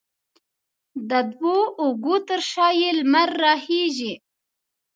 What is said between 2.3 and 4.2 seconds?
شا یې لمر راخیژي